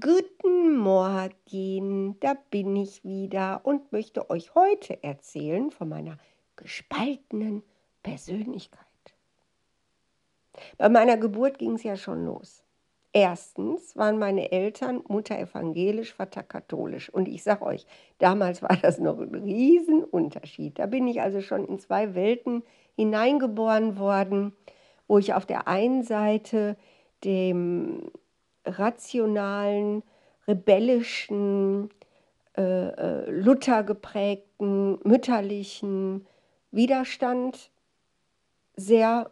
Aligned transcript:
Guten 0.00 0.76
Morgen, 0.78 2.18
da 2.18 2.34
bin 2.50 2.74
ich 2.74 3.04
wieder 3.04 3.60
und 3.62 3.92
möchte 3.92 4.30
euch 4.30 4.54
heute 4.56 5.02
erzählen 5.04 5.70
von 5.70 5.88
meiner 5.88 6.18
gespaltenen 6.56 7.62
Persönlichkeit. 8.02 8.80
Bei 10.76 10.88
meiner 10.88 11.16
Geburt 11.16 11.58
ging 11.58 11.74
es 11.74 11.84
ja 11.84 11.96
schon 11.96 12.26
los. 12.26 12.64
Erstens 13.12 13.96
waren 13.96 14.18
meine 14.18 14.50
Eltern 14.50 15.04
Mutter 15.06 15.38
evangelisch, 15.38 16.14
Vater 16.14 16.42
katholisch. 16.42 17.08
Und 17.08 17.28
ich 17.28 17.44
sage 17.44 17.64
euch, 17.64 17.86
damals 18.18 18.62
war 18.62 18.76
das 18.76 18.98
noch 18.98 19.20
ein 19.20 19.34
Riesenunterschied. 19.36 20.80
Da 20.80 20.86
bin 20.86 21.06
ich 21.06 21.20
also 21.20 21.40
schon 21.40 21.64
in 21.64 21.78
zwei 21.78 22.16
Welten 22.16 22.64
hineingeboren 22.96 23.98
worden, 23.98 24.52
wo 25.06 25.18
ich 25.18 25.32
auf 25.32 25.46
der 25.46 25.68
einen 25.68 26.02
Seite 26.02 26.76
dem 27.22 28.10
rationalen, 28.66 30.02
rebellischen, 30.46 31.90
äh, 32.56 32.62
äh, 32.62 33.30
Luther 33.30 33.82
geprägten, 33.82 34.98
mütterlichen 35.04 36.26
Widerstand 36.70 37.70
sehr 38.76 39.30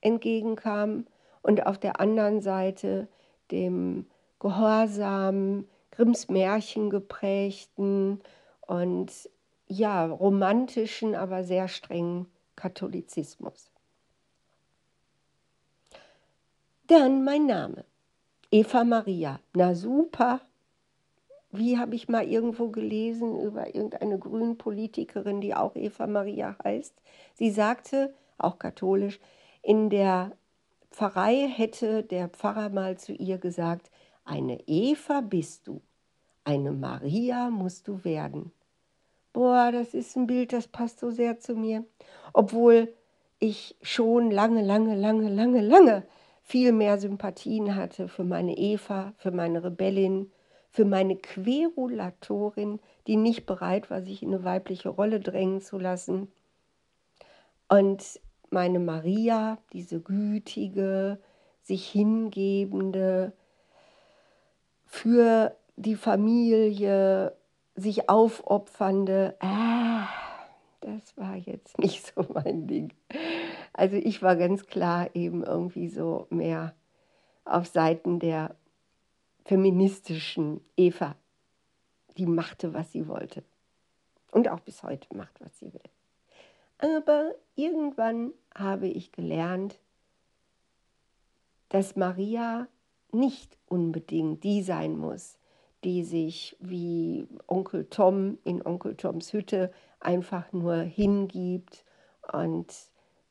entgegenkam 0.00 1.06
und 1.42 1.66
auf 1.66 1.78
der 1.78 2.00
anderen 2.00 2.40
Seite 2.40 3.08
dem 3.50 4.06
Gehorsam, 4.40 5.66
Grimms 5.90 6.28
Märchen 6.28 6.90
geprägten 6.90 8.20
und 8.66 9.10
ja, 9.66 10.06
romantischen, 10.06 11.14
aber 11.14 11.44
sehr 11.44 11.68
strengen 11.68 12.26
Katholizismus. 12.56 13.70
Dann 16.86 17.24
mein 17.24 17.46
Name. 17.46 17.84
Eva 18.50 18.82
Maria. 18.82 19.40
Na 19.52 19.74
super. 19.74 20.40
Wie 21.50 21.76
habe 21.76 21.94
ich 21.94 22.08
mal 22.08 22.26
irgendwo 22.26 22.68
gelesen 22.68 23.38
über 23.38 23.74
irgendeine 23.74 24.18
Grünpolitikerin, 24.18 25.42
die 25.42 25.54
auch 25.54 25.76
Eva 25.76 26.06
Maria 26.06 26.56
heißt? 26.64 26.94
Sie 27.34 27.50
sagte, 27.50 28.14
auch 28.38 28.58
katholisch, 28.58 29.20
in 29.62 29.90
der 29.90 30.32
Pfarrei 30.90 31.46
hätte 31.46 32.02
der 32.02 32.28
Pfarrer 32.28 32.70
mal 32.70 32.96
zu 32.96 33.12
ihr 33.12 33.36
gesagt, 33.36 33.90
eine 34.24 34.60
Eva 34.66 35.20
bist 35.20 35.66
du, 35.66 35.82
eine 36.44 36.72
Maria 36.72 37.50
musst 37.50 37.86
du 37.86 38.02
werden. 38.02 38.52
Boah, 39.34 39.72
das 39.72 39.92
ist 39.92 40.16
ein 40.16 40.26
Bild, 40.26 40.54
das 40.54 40.68
passt 40.68 41.00
so 41.00 41.10
sehr 41.10 41.38
zu 41.38 41.54
mir. 41.54 41.84
Obwohl 42.32 42.94
ich 43.40 43.76
schon 43.82 44.30
lange, 44.30 44.62
lange, 44.62 44.96
lange, 44.96 45.28
lange, 45.28 45.60
lange 45.60 46.04
viel 46.48 46.72
mehr 46.72 46.96
Sympathien 46.96 47.76
hatte 47.76 48.08
für 48.08 48.24
meine 48.24 48.56
Eva, 48.56 49.12
für 49.18 49.32
meine 49.32 49.62
Rebellin, 49.62 50.32
für 50.70 50.86
meine 50.86 51.16
Querulatorin, 51.16 52.80
die 53.06 53.16
nicht 53.16 53.44
bereit 53.44 53.90
war, 53.90 54.00
sich 54.00 54.22
in 54.22 54.32
eine 54.32 54.44
weibliche 54.44 54.88
Rolle 54.88 55.20
drängen 55.20 55.60
zu 55.60 55.76
lassen. 55.76 56.32
Und 57.68 58.18
meine 58.48 58.78
Maria, 58.78 59.58
diese 59.74 60.00
gütige, 60.00 61.18
sich 61.64 61.86
hingebende, 61.86 63.34
für 64.86 65.54
die 65.76 65.96
Familie 65.96 67.36
sich 67.74 68.08
aufopfernde, 68.08 69.36
ah, 69.40 70.08
das 70.80 71.14
war 71.18 71.36
jetzt 71.36 71.78
nicht 71.78 72.06
so 72.06 72.24
mein 72.32 72.66
Ding. 72.66 72.90
Also 73.72 73.96
ich 73.96 74.22
war 74.22 74.36
ganz 74.36 74.66
klar 74.66 75.14
eben 75.14 75.44
irgendwie 75.44 75.88
so 75.88 76.26
mehr 76.30 76.74
auf 77.44 77.66
Seiten 77.66 78.18
der 78.18 78.56
feministischen 79.44 80.60
Eva. 80.76 81.16
Die 82.16 82.26
machte, 82.26 82.74
was 82.74 82.92
sie 82.92 83.08
wollte. 83.08 83.42
Und 84.30 84.48
auch 84.48 84.60
bis 84.60 84.82
heute 84.82 85.16
macht, 85.16 85.40
was 85.40 85.58
sie 85.58 85.72
will. 85.72 85.80
Aber 86.78 87.34
irgendwann 87.54 88.32
habe 88.54 88.86
ich 88.86 89.12
gelernt, 89.12 89.78
dass 91.70 91.96
Maria 91.96 92.68
nicht 93.12 93.56
unbedingt 93.66 94.44
die 94.44 94.62
sein 94.62 94.96
muss, 94.96 95.38
die 95.84 96.04
sich 96.04 96.56
wie 96.60 97.26
Onkel 97.46 97.86
Tom 97.88 98.38
in 98.44 98.64
Onkel 98.64 98.96
Toms 98.96 99.32
Hütte 99.32 99.72
einfach 100.00 100.52
nur 100.52 100.76
hingibt 100.76 101.84
und 102.32 102.72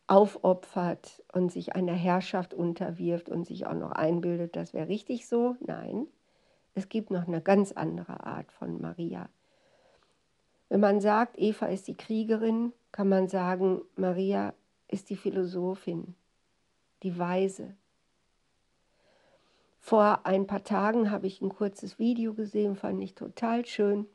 aufopfert 0.07 1.23
und 1.34 1.51
sich 1.51 1.75
einer 1.75 1.94
Herrschaft 1.94 2.53
unterwirft 2.53 3.29
und 3.29 3.45
sich 3.45 3.68
auch 3.68 3.73
noch 3.73 3.91
einbildet, 3.91 4.56
das 4.56 4.73
wäre 4.73 4.88
richtig 4.88 5.28
so. 5.28 5.56
Nein, 5.59 6.07
es 6.75 6.90
gibt 6.90 7.12
noch 7.12 7.28
eine 7.28 7.41
ganz 7.41 7.73
andere 7.73 8.25
Art 8.25 8.51
von 8.51 8.81
Maria. 8.81 9.29
Wenn 10.69 10.79
man 10.79 11.01
sagt, 11.01 11.38
Eva 11.38 11.68
ist 11.68 11.88
die 11.88 11.95
Kriegerin, 11.95 12.73
kann 12.91 13.09
man 13.09 13.28
sagen, 13.28 13.81
Maria 13.95 14.53
ist 14.88 15.09
die 15.09 15.16
Philosophin, 15.16 16.16
die 17.03 17.18
Weise. 17.18 17.75
Vor 19.79 20.25
ein 20.25 20.47
paar 20.47 20.63
Tagen 20.63 21.12
habe 21.12 21.28
ich 21.28 21.41
ein 21.41 21.50
kurzes 21.50 22.00
Video 22.00 22.34
gesehen, 22.34 22.75
fand 22.75 23.01
ich 23.01 23.16
total 23.16 23.66
schön, 23.66 24.06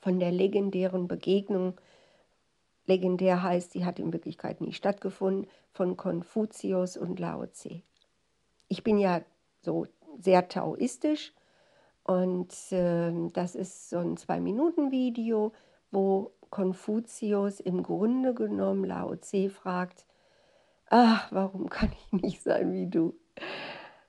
von 0.00 0.18
der 0.18 0.32
legendären 0.32 1.08
Begegnung 1.08 1.80
legendär 2.86 3.42
heißt, 3.42 3.72
sie 3.72 3.84
hat 3.84 3.98
in 3.98 4.12
Wirklichkeit 4.12 4.60
nie 4.60 4.72
stattgefunden, 4.72 5.46
von 5.72 5.96
Konfuzius 5.96 6.96
und 6.96 7.20
Lao 7.20 7.46
Tse. 7.46 7.82
Ich 8.68 8.82
bin 8.82 8.98
ja 8.98 9.22
so 9.62 9.86
sehr 10.18 10.48
taoistisch 10.48 11.32
und 12.04 12.52
äh, 12.72 13.12
das 13.32 13.54
ist 13.54 13.90
so 13.90 13.98
ein 13.98 14.16
Zwei-Minuten-Video, 14.16 15.52
wo 15.90 16.32
Konfuzius 16.50 17.60
im 17.60 17.82
Grunde 17.82 18.34
genommen 18.34 18.84
Lao 18.84 19.14
Tse 19.16 19.50
fragt, 19.50 20.04
ach, 20.86 21.30
warum 21.30 21.68
kann 21.68 21.92
ich 21.92 22.22
nicht 22.22 22.42
sein 22.42 22.72
wie 22.72 22.88
du? 22.88 23.14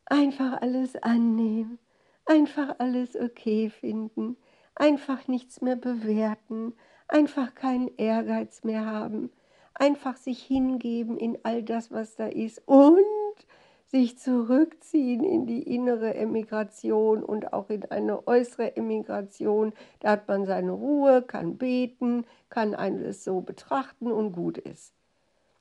Einfach 0.06 0.62
alles 0.62 0.96
annehmen, 0.96 1.80
einfach 2.26 2.76
alles 2.80 3.16
okay 3.16 3.70
finden, 3.70 4.36
einfach 4.76 5.28
nichts 5.28 5.62
mehr 5.62 5.76
bewerten, 5.76 6.74
einfach 7.08 7.56
keinen 7.56 7.90
Ehrgeiz 7.98 8.64
mehr 8.64 8.86
haben, 8.86 9.32
einfach 9.74 10.18
sich 10.18 10.44
hingeben 10.44 11.18
in 11.18 11.38
all 11.44 11.64
das, 11.64 11.92
was 11.92 12.16
da 12.16 12.28
ist 12.28 12.62
und 12.68 13.06
sich 13.92 14.18
zurückziehen 14.18 15.24
in 15.24 15.46
die 15.46 15.64
innere 15.64 16.14
Emigration 16.16 17.24
und 17.24 17.52
auch 17.52 17.70
in 17.70 17.84
eine 17.92 18.26
äußere 18.26 18.78
Emigration. 18.78 19.74
Da 20.00 20.12
hat 20.12 20.30
man 20.30 20.46
seine 20.46 20.72
Ruhe, 20.72 21.22
kann 21.22 21.58
beten, 21.58 22.26
kann 22.50 22.74
alles 22.74 23.26
so 23.26 23.42
betrachten 23.42 24.10
und 24.10 24.32
gut 24.32 24.58
ist. 24.58 24.94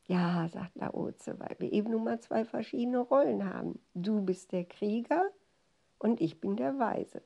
Ja, 0.06 0.48
sagt 0.48 0.76
Laoze, 0.76 1.38
weil 1.40 1.56
wir 1.58 1.72
eben 1.72 1.90
nun 1.90 2.04
mal 2.04 2.20
zwei 2.20 2.44
verschiedene 2.44 2.98
Rollen 2.98 3.52
haben. 3.52 3.80
Du 3.94 4.22
bist 4.22 4.52
der 4.52 4.64
Krieger 4.64 5.22
und 5.98 6.20
ich 6.20 6.40
bin 6.40 6.56
der 6.56 6.78
Weise. 6.78 7.22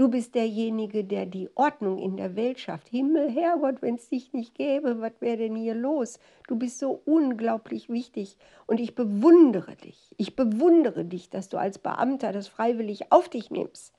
Du 0.00 0.08
bist 0.08 0.34
derjenige, 0.34 1.04
der 1.04 1.26
die 1.26 1.50
Ordnung 1.56 1.98
in 1.98 2.16
der 2.16 2.34
Welt 2.34 2.58
schafft. 2.58 2.88
Himmel, 2.88 3.28
Herrgott, 3.28 3.82
wenn 3.82 3.96
es 3.96 4.08
dich 4.08 4.32
nicht 4.32 4.54
gäbe, 4.54 4.98
was 5.02 5.12
wäre 5.20 5.36
denn 5.36 5.54
hier 5.54 5.74
los? 5.74 6.18
Du 6.48 6.56
bist 6.56 6.78
so 6.78 7.02
unglaublich 7.04 7.90
wichtig 7.90 8.38
und 8.66 8.80
ich 8.80 8.94
bewundere 8.94 9.76
dich. 9.76 10.14
Ich 10.16 10.36
bewundere 10.36 11.04
dich, 11.04 11.28
dass 11.28 11.50
du 11.50 11.58
als 11.58 11.78
Beamter 11.78 12.32
das 12.32 12.48
freiwillig 12.48 13.12
auf 13.12 13.28
dich 13.28 13.50
nimmst, 13.50 13.92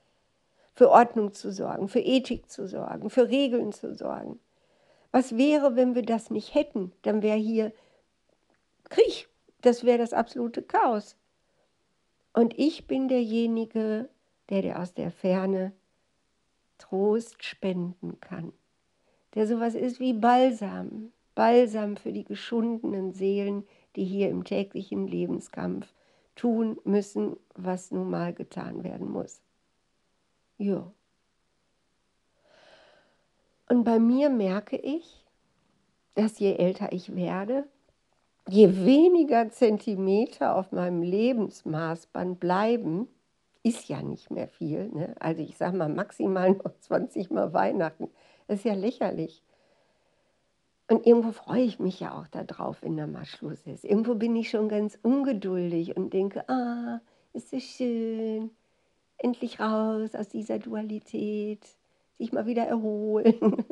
für 0.74 0.90
Ordnung 0.90 1.34
zu 1.34 1.52
sorgen, 1.52 1.86
für 1.86 2.00
Ethik 2.00 2.50
zu 2.50 2.66
sorgen, 2.66 3.08
für 3.08 3.28
Regeln 3.28 3.70
zu 3.70 3.94
sorgen. 3.94 4.40
Was 5.12 5.36
wäre, 5.36 5.76
wenn 5.76 5.94
wir 5.94 6.02
das 6.02 6.30
nicht 6.30 6.52
hätten? 6.52 6.90
Dann 7.02 7.22
wäre 7.22 7.38
hier 7.38 7.72
Krieg. 8.90 9.28
Das 9.60 9.84
wäre 9.84 9.98
das 9.98 10.12
absolute 10.12 10.62
Chaos. 10.62 11.14
Und 12.32 12.58
ich 12.58 12.88
bin 12.88 13.06
derjenige, 13.06 14.08
der 14.48 14.62
dir 14.62 14.80
aus 14.80 14.94
der 14.94 15.12
Ferne 15.12 15.72
Trost 16.82 17.44
spenden 17.44 18.20
kann, 18.20 18.52
der 19.34 19.46
sowas 19.46 19.74
ist 19.74 20.00
wie 20.00 20.12
Balsam, 20.12 21.12
Balsam 21.36 21.96
für 21.96 22.12
die 22.12 22.24
geschundenen 22.24 23.12
Seelen, 23.12 23.64
die 23.94 24.04
hier 24.04 24.30
im 24.30 24.42
täglichen 24.42 25.06
Lebenskampf 25.06 25.86
tun 26.34 26.78
müssen, 26.84 27.36
was 27.54 27.92
nun 27.92 28.10
mal 28.10 28.34
getan 28.34 28.82
werden 28.82 29.08
muss. 29.08 29.40
Ja. 30.58 30.90
Und 33.68 33.84
bei 33.84 34.00
mir 34.00 34.28
merke 34.28 34.76
ich, 34.76 35.24
dass 36.14 36.40
je 36.40 36.56
älter 36.56 36.92
ich 36.92 37.14
werde, 37.14 37.64
je 38.48 38.84
weniger 38.84 39.50
Zentimeter 39.50 40.56
auf 40.56 40.72
meinem 40.72 41.02
Lebensmaßband 41.02 42.40
bleiben, 42.40 43.08
ist 43.62 43.88
ja 43.88 44.02
nicht 44.02 44.30
mehr 44.30 44.48
viel. 44.48 44.88
Ne? 44.88 45.14
Also 45.20 45.42
ich 45.42 45.56
sage 45.56 45.76
mal 45.76 45.88
maximal 45.88 46.52
noch 46.52 46.76
20 46.80 47.30
Mal 47.30 47.52
Weihnachten. 47.52 48.08
Das 48.46 48.58
ist 48.58 48.64
ja 48.64 48.74
lächerlich. 48.74 49.42
Und 50.88 51.06
irgendwo 51.06 51.32
freue 51.32 51.62
ich 51.62 51.78
mich 51.78 52.00
ja 52.00 52.18
auch 52.18 52.26
darauf, 52.28 52.82
wenn 52.82 52.96
da 52.96 53.06
mal 53.06 53.24
Schluss 53.24 53.66
ist. 53.66 53.84
Irgendwo 53.84 54.14
bin 54.14 54.36
ich 54.36 54.50
schon 54.50 54.68
ganz 54.68 54.98
ungeduldig 55.02 55.96
und 55.96 56.12
denke, 56.12 56.46
ah, 56.48 57.00
ist 57.32 57.52
das 57.52 57.62
schön. 57.62 58.50
endlich 59.16 59.60
raus 59.60 60.14
aus 60.14 60.28
dieser 60.28 60.58
Dualität, 60.58 61.64
sich 62.18 62.32
mal 62.32 62.46
wieder 62.46 62.64
erholen. 62.64 63.64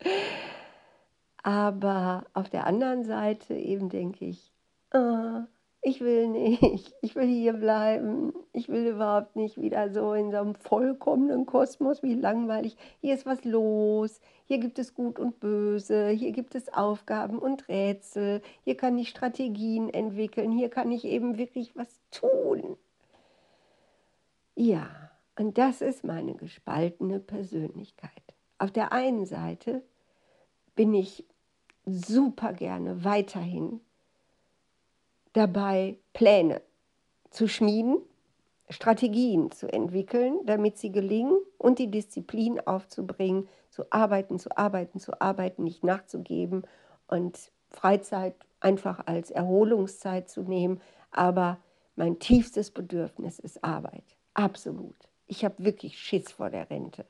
Aber 1.42 2.26
auf 2.34 2.50
der 2.50 2.66
anderen 2.66 3.04
Seite 3.04 3.54
eben 3.54 3.88
denke 3.88 4.26
ich, 4.26 4.52
oh, 4.92 5.42
ich 5.86 6.00
will 6.00 6.26
nicht, 6.26 6.96
ich 7.00 7.14
will 7.14 7.28
hier 7.28 7.52
bleiben, 7.52 8.32
ich 8.52 8.68
will 8.68 8.88
überhaupt 8.88 9.36
nicht 9.36 9.60
wieder 9.60 9.88
so 9.88 10.14
in 10.14 10.32
so 10.32 10.38
einem 10.38 10.56
vollkommenen 10.56 11.46
Kosmos, 11.46 12.02
wie 12.02 12.14
langweilig. 12.14 12.76
Hier 13.00 13.14
ist 13.14 13.24
was 13.24 13.44
los, 13.44 14.20
hier 14.46 14.58
gibt 14.58 14.80
es 14.80 14.96
Gut 14.96 15.20
und 15.20 15.38
Böse, 15.38 16.08
hier 16.08 16.32
gibt 16.32 16.56
es 16.56 16.74
Aufgaben 16.74 17.38
und 17.38 17.68
Rätsel, 17.68 18.42
hier 18.64 18.76
kann 18.76 18.98
ich 18.98 19.10
Strategien 19.10 19.88
entwickeln, 19.88 20.50
hier 20.50 20.70
kann 20.70 20.90
ich 20.90 21.04
eben 21.04 21.38
wirklich 21.38 21.76
was 21.76 22.00
tun. 22.10 22.76
Ja, 24.56 24.88
und 25.38 25.56
das 25.56 25.82
ist 25.82 26.02
meine 26.02 26.34
gespaltene 26.34 27.20
Persönlichkeit. 27.20 28.10
Auf 28.58 28.72
der 28.72 28.92
einen 28.92 29.24
Seite 29.24 29.82
bin 30.74 30.94
ich 30.94 31.24
super 31.84 32.52
gerne 32.54 33.04
weiterhin 33.04 33.80
dabei, 35.36 35.98
Pläne 36.12 36.62
zu 37.30 37.48
schmieden, 37.48 37.98
Strategien 38.68 39.50
zu 39.52 39.72
entwickeln, 39.72 40.40
damit 40.44 40.78
sie 40.78 40.90
gelingen 40.90 41.38
und 41.58 41.78
die 41.78 41.90
Disziplin 41.90 42.60
aufzubringen, 42.60 43.48
zu 43.70 43.84
arbeiten, 43.90 44.38
zu 44.38 44.56
arbeiten, 44.56 44.98
zu 44.98 45.20
arbeiten, 45.20 45.64
nicht 45.64 45.84
nachzugeben 45.84 46.62
und 47.06 47.38
Freizeit 47.70 48.34
einfach 48.60 49.06
als 49.06 49.30
Erholungszeit 49.30 50.28
zu 50.28 50.42
nehmen. 50.42 50.80
Aber 51.10 51.58
mein 51.94 52.18
tiefstes 52.18 52.70
Bedürfnis 52.70 53.38
ist 53.38 53.62
Arbeit. 53.62 54.04
Absolut. 54.34 54.96
Ich 55.26 55.44
habe 55.44 55.64
wirklich 55.64 55.98
Schiss 55.98 56.32
vor 56.32 56.50
der 56.50 56.70
Rente, 56.70 57.04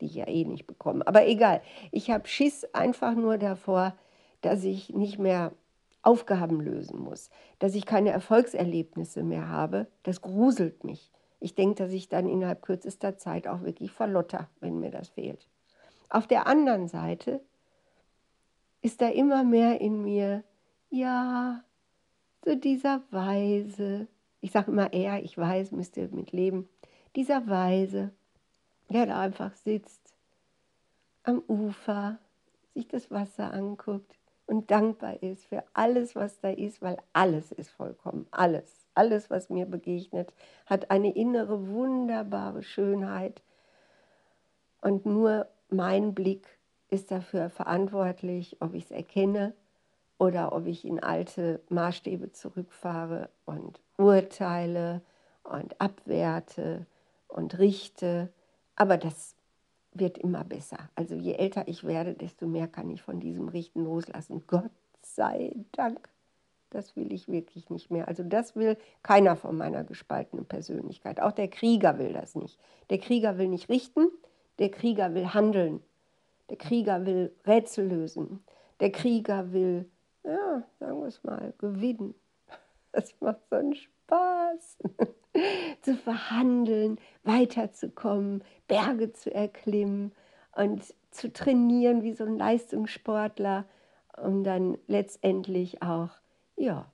die 0.00 0.06
ich 0.06 0.14
ja 0.14 0.26
eh 0.26 0.44
nicht 0.44 0.66
bekomme. 0.66 1.06
Aber 1.06 1.26
egal, 1.26 1.62
ich 1.90 2.10
habe 2.10 2.28
Schiss 2.28 2.64
einfach 2.74 3.14
nur 3.14 3.38
davor, 3.38 3.94
dass 4.40 4.64
ich 4.64 4.90
nicht 4.90 5.18
mehr 5.18 5.52
Aufgaben 6.02 6.60
lösen 6.60 6.98
muss, 6.98 7.30
dass 7.58 7.74
ich 7.74 7.86
keine 7.86 8.10
Erfolgserlebnisse 8.10 9.22
mehr 9.22 9.48
habe, 9.48 9.86
das 10.02 10.20
gruselt 10.20 10.84
mich. 10.84 11.10
Ich 11.40 11.54
denke, 11.54 11.76
dass 11.76 11.92
ich 11.92 12.08
dann 12.08 12.28
innerhalb 12.28 12.62
kürzester 12.62 13.16
Zeit 13.16 13.48
auch 13.48 13.62
wirklich 13.62 13.90
verlotter, 13.92 14.48
wenn 14.60 14.80
mir 14.80 14.90
das 14.90 15.08
fehlt. 15.08 15.48
Auf 16.08 16.26
der 16.26 16.46
anderen 16.46 16.88
Seite 16.88 17.40
ist 18.80 19.00
da 19.00 19.08
immer 19.08 19.44
mehr 19.44 19.80
in 19.80 20.02
mir, 20.02 20.44
ja, 20.90 21.64
so 22.44 22.54
dieser 22.54 23.02
Weise, 23.10 24.08
ich 24.40 24.50
sage 24.50 24.70
immer 24.70 24.92
er, 24.92 25.22
ich 25.22 25.38
weiß, 25.38 25.70
müsst 25.72 25.96
ihr 25.96 26.08
mit 26.08 26.32
leben, 26.32 26.68
dieser 27.14 27.46
Weise, 27.46 28.10
der 28.88 29.06
da 29.06 29.20
einfach 29.20 29.54
sitzt 29.54 30.14
am 31.22 31.42
Ufer, 31.46 32.18
sich 32.74 32.88
das 32.88 33.10
Wasser 33.10 33.52
anguckt, 33.52 34.16
und 34.52 34.70
dankbar 34.70 35.22
ist 35.22 35.46
für 35.46 35.64
alles, 35.72 36.14
was 36.14 36.38
da 36.40 36.50
ist, 36.50 36.82
weil 36.82 36.98
alles 37.14 37.52
ist 37.52 37.70
vollkommen, 37.70 38.26
alles. 38.32 38.86
Alles, 38.94 39.30
was 39.30 39.48
mir 39.48 39.64
begegnet, 39.64 40.34
hat 40.66 40.90
eine 40.90 41.14
innere, 41.16 41.68
wunderbare 41.68 42.62
Schönheit. 42.62 43.42
Und 44.82 45.06
nur 45.06 45.46
mein 45.70 46.12
Blick 46.12 46.46
ist 46.90 47.10
dafür 47.10 47.48
verantwortlich, 47.48 48.58
ob 48.60 48.74
ich 48.74 48.84
es 48.84 48.90
erkenne 48.90 49.54
oder 50.18 50.52
ob 50.52 50.66
ich 50.66 50.84
in 50.84 51.02
alte 51.02 51.62
Maßstäbe 51.70 52.32
zurückfahre 52.32 53.30
und 53.46 53.80
urteile 53.96 55.00
und 55.44 55.80
abwerte 55.80 56.84
und 57.26 57.58
richte. 57.58 58.28
Aber 58.76 58.98
das 58.98 59.34
wird 59.94 60.18
immer 60.18 60.44
besser. 60.44 60.78
Also 60.94 61.14
je 61.14 61.34
älter 61.34 61.68
ich 61.68 61.84
werde, 61.84 62.14
desto 62.14 62.46
mehr 62.46 62.68
kann 62.68 62.90
ich 62.90 63.02
von 63.02 63.20
diesem 63.20 63.48
Richten 63.48 63.84
loslassen. 63.84 64.44
Gott 64.46 64.70
sei 65.02 65.52
Dank. 65.72 66.08
Das 66.70 66.96
will 66.96 67.12
ich 67.12 67.28
wirklich 67.28 67.68
nicht 67.68 67.90
mehr. 67.90 68.08
Also 68.08 68.22
das 68.22 68.56
will 68.56 68.78
keiner 69.02 69.36
von 69.36 69.56
meiner 69.56 69.84
gespaltenen 69.84 70.46
Persönlichkeit. 70.46 71.20
Auch 71.20 71.32
der 71.32 71.48
Krieger 71.48 71.98
will 71.98 72.14
das 72.14 72.34
nicht. 72.34 72.58
Der 72.88 72.98
Krieger 72.98 73.36
will 73.36 73.48
nicht 73.48 73.68
richten, 73.68 74.08
der 74.58 74.70
Krieger 74.70 75.14
will 75.14 75.34
handeln. 75.34 75.82
Der 76.48 76.56
Krieger 76.56 77.04
will 77.04 77.34
Rätsel 77.46 77.88
lösen. 77.88 78.42
Der 78.80 78.90
Krieger 78.90 79.52
will, 79.52 79.88
ja, 80.24 80.62
sagen 80.80 81.00
wir 81.00 81.08
es 81.08 81.22
mal, 81.22 81.52
gewinnen. 81.58 82.14
Das 82.92 83.14
macht 83.20 83.40
so 83.48 83.56
einen 83.56 83.74
Spaß. 83.74 84.01
zu 85.82 85.96
verhandeln, 85.96 86.98
weiterzukommen, 87.24 88.44
Berge 88.68 89.12
zu 89.12 89.32
erklimmen 89.34 90.12
und 90.54 90.82
zu 91.10 91.32
trainieren 91.32 92.02
wie 92.02 92.12
so 92.12 92.24
ein 92.24 92.36
Leistungssportler, 92.36 93.66
um 94.16 94.44
dann 94.44 94.78
letztendlich 94.86 95.82
auch 95.82 96.10
ja, 96.56 96.90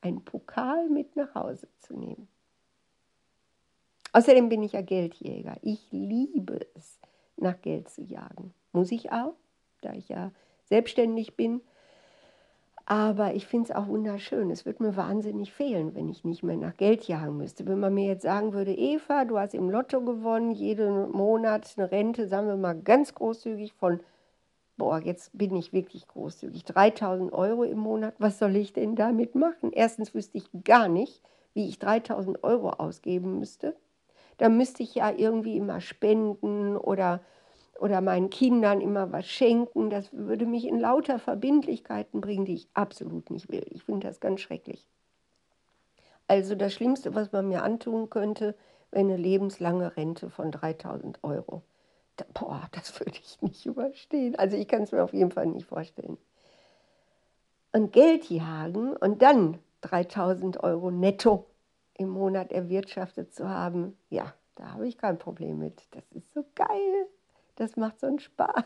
einen 0.00 0.24
Pokal 0.24 0.88
mit 0.88 1.16
nach 1.16 1.34
Hause 1.34 1.68
zu 1.80 1.94
nehmen. 1.94 2.28
Außerdem 4.12 4.48
bin 4.48 4.62
ich 4.62 4.72
ja 4.72 4.82
Geldjäger. 4.82 5.56
Ich 5.62 5.86
liebe 5.90 6.66
es, 6.74 6.98
nach 7.36 7.60
Geld 7.60 7.88
zu 7.88 8.02
jagen. 8.02 8.54
Muss 8.72 8.90
ich 8.90 9.12
auch, 9.12 9.34
da 9.80 9.92
ich 9.92 10.08
ja 10.08 10.32
selbstständig 10.64 11.36
bin 11.36 11.60
aber 12.90 13.34
ich 13.34 13.46
finde 13.46 13.68
es 13.68 13.76
auch 13.76 13.86
wunderschön. 13.86 14.50
Es 14.50 14.64
würde 14.64 14.82
mir 14.82 14.96
wahnsinnig 14.96 15.52
fehlen, 15.52 15.94
wenn 15.94 16.08
ich 16.08 16.24
nicht 16.24 16.42
mehr 16.42 16.56
nach 16.56 16.74
Geld 16.78 17.06
jagen 17.06 17.36
müsste. 17.36 17.66
Wenn 17.66 17.80
man 17.80 17.92
mir 17.92 18.06
jetzt 18.06 18.22
sagen 18.22 18.54
würde, 18.54 18.72
Eva, 18.72 19.26
du 19.26 19.38
hast 19.38 19.52
im 19.52 19.68
Lotto 19.68 20.00
gewonnen, 20.00 20.52
jeden 20.52 21.10
Monat 21.10 21.74
eine 21.76 21.90
Rente, 21.90 22.26
sagen 22.28 22.48
wir 22.48 22.56
mal 22.56 22.80
ganz 22.80 23.14
großzügig 23.14 23.74
von, 23.74 24.00
boah, 24.78 25.00
jetzt 25.00 25.36
bin 25.36 25.54
ich 25.54 25.74
wirklich 25.74 26.08
großzügig, 26.08 26.64
3000 26.64 27.30
Euro 27.34 27.64
im 27.64 27.76
Monat, 27.76 28.14
was 28.16 28.38
soll 28.38 28.56
ich 28.56 28.72
denn 28.72 28.96
damit 28.96 29.34
machen? 29.34 29.70
Erstens 29.70 30.14
wüsste 30.14 30.38
ich 30.38 30.48
gar 30.64 30.88
nicht, 30.88 31.22
wie 31.52 31.68
ich 31.68 31.78
3000 31.78 32.42
Euro 32.42 32.70
ausgeben 32.70 33.38
müsste. 33.38 33.76
Da 34.38 34.48
müsste 34.48 34.82
ich 34.82 34.94
ja 34.94 35.12
irgendwie 35.14 35.58
immer 35.58 35.82
spenden 35.82 36.78
oder 36.78 37.20
oder 37.78 38.00
meinen 38.00 38.30
Kindern 38.30 38.80
immer 38.80 39.12
was 39.12 39.26
schenken. 39.26 39.88
Das 39.88 40.12
würde 40.12 40.46
mich 40.46 40.66
in 40.66 40.78
lauter 40.78 41.18
Verbindlichkeiten 41.18 42.20
bringen, 42.20 42.44
die 42.44 42.54
ich 42.54 42.68
absolut 42.74 43.30
nicht 43.30 43.50
will. 43.50 43.64
Ich 43.70 43.84
finde 43.84 44.06
das 44.06 44.20
ganz 44.20 44.40
schrecklich. 44.40 44.84
Also 46.26 46.54
das 46.54 46.74
Schlimmste, 46.74 47.14
was 47.14 47.32
man 47.32 47.48
mir 47.48 47.62
antun 47.62 48.10
könnte, 48.10 48.54
wäre 48.90 49.04
eine 49.04 49.16
lebenslange 49.16 49.96
Rente 49.96 50.28
von 50.28 50.50
3000 50.50 51.22
Euro. 51.22 51.62
Da, 52.16 52.24
boah, 52.34 52.68
das 52.72 52.98
würde 52.98 53.18
ich 53.18 53.40
nicht 53.40 53.64
überstehen. 53.64 54.36
Also 54.36 54.56
ich 54.56 54.68
kann 54.68 54.82
es 54.82 54.92
mir 54.92 55.02
auf 55.02 55.14
jeden 55.14 55.30
Fall 55.30 55.46
nicht 55.46 55.66
vorstellen. 55.66 56.18
Und 57.72 57.92
Geld 57.92 58.28
jagen 58.28 58.96
und 58.96 59.22
dann 59.22 59.58
3000 59.82 60.62
Euro 60.64 60.90
netto 60.90 61.46
im 61.94 62.08
Monat 62.08 62.50
erwirtschaftet 62.50 63.34
zu 63.34 63.48
haben, 63.48 63.96
ja, 64.10 64.34
da 64.56 64.72
habe 64.72 64.88
ich 64.88 64.98
kein 64.98 65.18
Problem 65.18 65.58
mit. 65.58 65.82
Das 65.92 66.04
ist 66.12 66.32
so 66.32 66.44
geil 66.54 67.06
das 67.58 67.76
macht 67.76 68.00
so 68.00 68.06
einen 68.06 68.20
Spaß. 68.20 68.64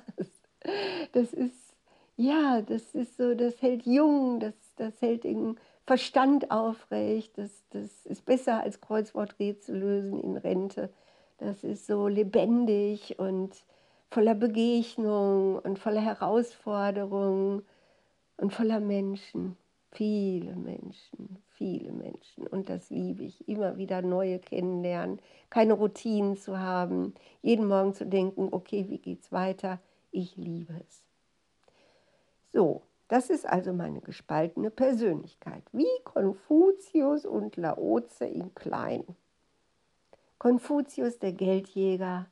Das 1.11 1.33
ist, 1.33 1.77
ja, 2.17 2.63
das 2.63 2.95
ist 2.95 3.17
so, 3.17 3.35
das 3.35 3.61
hält 3.61 3.85
jung, 3.85 4.39
das, 4.39 4.55
das 4.77 5.03
hält 5.03 5.25
den 5.25 5.59
Verstand 5.87 6.53
aufrecht, 6.53 7.37
das, 7.37 7.65
das 7.71 8.07
ist 8.07 8.25
besser 8.25 8.61
als 8.61 8.81
Kreuzworträtsel 8.81 9.77
lösen 9.77 10.23
in 10.23 10.37
Rente. 10.37 10.91
Das 11.39 11.65
ist 11.65 11.89
so 11.89 12.07
lebendig 12.07 13.19
und 13.19 13.65
voller 14.11 14.37
Begegnung 14.37 15.59
und 15.59 15.81
voller 15.81 16.03
Herausforderungen 16.03 17.63
und 18.37 18.53
voller 18.53 18.79
Menschen. 18.79 19.57
Viele 19.91 20.55
Menschen, 20.55 21.43
viele 21.63 21.93
Menschen. 21.93 22.45
Und 22.49 22.69
das 22.69 22.91
liebe 22.91 23.23
ich, 23.23 23.49
immer 23.49 23.77
wieder 23.77 24.03
neue 24.03 24.41
kennenlernen, 24.41 25.21
keine 25.49 25.75
Routinen 25.75 26.37
zu 26.37 26.59
haben, 26.59 27.15
jeden 27.41 27.69
Morgen 27.69 27.95
zu 27.95 28.05
denken, 28.05 28.49
okay, 28.51 28.87
wie 28.89 28.99
geht's 28.99 29.31
weiter? 29.31 29.79
Ich 30.11 30.37
liebe 30.37 30.75
es. 30.89 31.05
So, 32.53 32.83
das 33.07 33.31
ist 33.31 33.49
also 33.49 33.73
meine 33.73 34.01
gespaltene 34.01 34.71
Persönlichkeit, 34.71 35.63
wie 35.71 35.87
Konfuzius 36.03 37.25
und 37.25 37.57
Laoze 37.57 38.25
in 38.25 38.53
klein. 38.57 39.05
Konfuzius, 40.39 41.21
der 41.21 41.33
Geldjäger, 41.33 42.27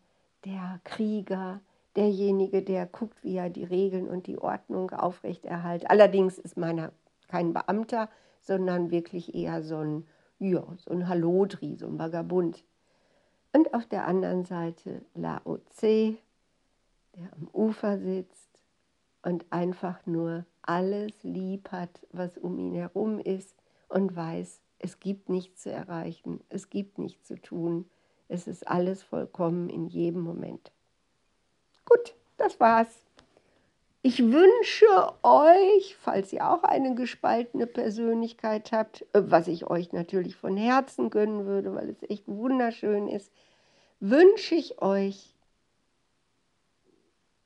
der 0.45 0.81
Krieger, 0.83 1.61
derjenige, 1.95 2.63
der 2.63 2.87
guckt, 2.87 3.23
wie 3.23 3.37
er 3.37 3.49
die 3.49 3.65
Regeln 3.65 4.09
und 4.09 4.27
die 4.27 4.39
Ordnung 4.39 4.91
aufrechterhält. 4.91 5.89
Allerdings 5.89 6.37
ist 6.37 6.57
meiner 6.57 6.91
kein 7.29 7.53
Beamter, 7.53 8.09
sondern 8.51 8.91
wirklich 8.91 9.33
eher 9.33 9.63
so 9.63 9.77
ein, 9.77 10.05
ja, 10.41 10.65
so 10.77 10.91
ein 10.91 11.07
Hallodri, 11.07 11.77
so 11.77 11.87
ein 11.87 12.01
Vagabund. 12.01 12.65
Und 13.53 13.73
auf 13.75 13.87
der 13.87 14.09
anderen 14.09 14.45
Seite 14.45 15.03
Lao 15.15 15.59
Tse, 15.71 16.17
der 17.15 17.33
am 17.35 17.49
Ufer 17.53 18.01
sitzt 18.01 18.51
und 19.23 19.47
einfach 19.51 20.05
nur 20.05 20.47
alles 20.63 21.13
lieb 21.23 21.71
hat, 21.71 22.05
was 22.11 22.39
um 22.39 22.59
ihn 22.59 22.75
herum 22.75 23.21
ist 23.21 23.55
und 23.89 24.17
weiß, 24.17 24.61
es 24.81 24.99
gibt 24.99 25.29
nichts 25.29 25.63
zu 25.63 25.71
erreichen, 25.71 26.41
es 26.49 26.71
gibt 26.71 26.99
nichts 26.99 27.29
zu 27.29 27.41
tun, 27.41 27.89
Es 28.33 28.49
ist 28.49 28.67
alles 28.67 29.03
vollkommen 29.03 29.69
in 29.71 29.87
jedem 29.87 30.23
Moment. 30.23 30.73
Gut, 31.85 32.17
das 32.37 32.59
war's. 32.59 33.10
Ich 34.03 34.19
wünsche 34.23 35.13
euch, 35.23 35.95
falls 36.01 36.33
ihr 36.33 36.49
auch 36.49 36.63
eine 36.63 36.95
gespaltene 36.95 37.67
Persönlichkeit 37.67 38.73
habt, 38.73 39.03
äh, 39.13 39.23
was 39.25 39.47
ich 39.47 39.67
euch 39.67 39.93
natürlich 39.93 40.37
von 40.37 40.57
Herzen 40.57 41.11
gönnen 41.11 41.45
würde, 41.45 41.75
weil 41.75 41.91
es 41.91 42.03
echt 42.09 42.27
wunderschön 42.27 43.09
ist, 43.09 43.31
wünsche 44.01 44.55
ich 44.55 44.81
euch, 44.81 45.35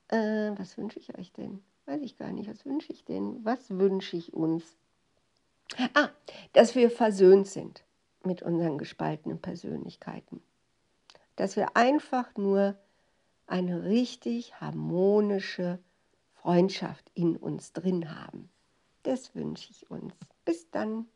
äh, 0.08 0.52
was 0.56 0.78
wünsche 0.78 1.00
ich 1.00 1.18
euch 1.18 1.32
denn? 1.32 1.61
Weiß 1.87 2.00
ich 2.02 2.16
gar 2.16 2.30
nicht, 2.30 2.49
was 2.49 2.64
wünsche 2.64 2.92
ich 2.92 3.04
denn? 3.04 3.44
Was 3.44 3.70
wünsche 3.70 4.16
ich 4.16 4.32
uns? 4.32 4.76
Ah, 5.94 6.11
dass 6.52 6.76
wir 6.76 6.88
versöhnt 6.88 7.49
sind 7.49 7.82
mit 8.23 8.42
unseren 8.42 8.78
gespaltenen 8.78 9.40
Persönlichkeiten. 9.40 10.40
Dass 11.34 11.56
wir 11.56 11.76
einfach 11.76 12.37
nur 12.37 12.76
eine 13.49 13.82
richtig 13.82 14.61
harmonische 14.61 15.80
Freundschaft 16.44 17.10
in 17.14 17.36
uns 17.36 17.72
drin 17.72 18.14
haben. 18.14 18.50
Das 19.02 19.34
wünsche 19.34 19.70
ich 19.70 19.90
uns. 19.90 20.12
Bis 20.44 20.70
dann. 20.70 21.06